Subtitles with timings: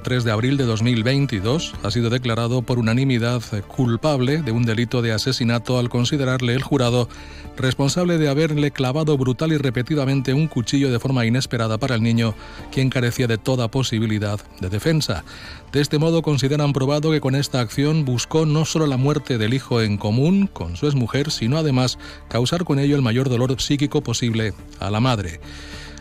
[0.00, 5.12] 3 de abril de 2022 ha sido declarado por unanimidad culpable de un delito de
[5.12, 7.08] asesinato al considerarle el jurado
[7.56, 12.34] responsable de haberle clavado brutal y repetidamente un cuchillo de forma inesperada para el niño,
[12.72, 15.24] quien carecía de toda posibilidad de defensa.
[15.72, 19.54] De este modo consideran probado que con esta acción buscó no solo la muerte del
[19.54, 21.98] hijo en común con su exmujer, sino además
[22.28, 25.40] causar con ello el mayor dolor psíquico posible a la madre.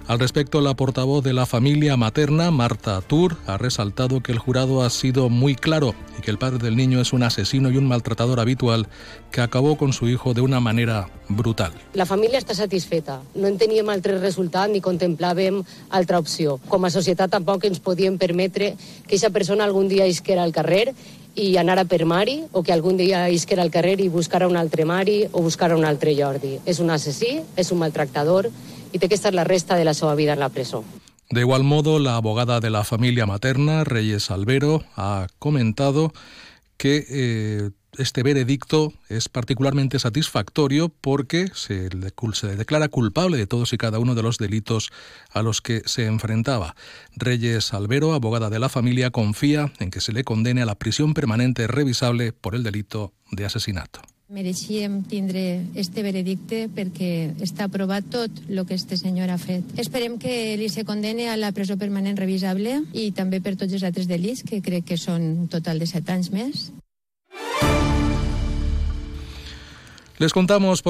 [0.05, 4.83] Al respecto, la portavoz de la familia materna, Marta Tur, ha resaltado que el jurado
[4.83, 7.87] ha sido muy claro y que el padre del niño es un asesino y un
[7.87, 8.87] maltratador habitual
[9.31, 11.71] que acabó con su hijo de una manera brutal.
[11.93, 13.21] La família està satisfeta.
[13.33, 16.59] No en teníem altre resultat ni contemplàvem altra opció.
[16.67, 18.75] Com a societat tampoc ens podíem que
[19.05, 20.93] aquesta persona algun dia isquera al carrer
[21.35, 24.57] i anar a per Mari o que algun dia isquera al carrer i buscara un
[24.57, 26.59] altre Mari o buscara un altre Jordi.
[26.65, 28.51] És un assassí, és un maltractador
[28.93, 30.85] y té que estar la resta de la seva vida en la presó.
[31.29, 36.13] De igual modo, la abogada de la familia materna, Reyes Albero, ha comentado
[36.77, 43.73] que eh, este veredicto es particularmente satisfactorio porque se le, se declara culpable de todos
[43.73, 44.91] y cada uno de los delitos
[45.31, 46.75] a los que se enfrentaba.
[47.15, 51.13] Reyes Albero, abogada de la familia, confía en que se le condene a la prisión
[51.13, 54.01] permanente revisable por el delito de asesinato.
[54.33, 59.75] Mereixíem tindre este veredicte perquè està aprovat tot el que este senyor ha fet.
[59.77, 63.85] Esperem que li se condene a la presó permanent revisable i també per tots els
[63.85, 66.71] altres delits, que crec que són un total de set anys més.
[70.17, 70.81] Les contamos